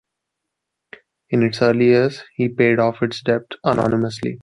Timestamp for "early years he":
1.61-2.49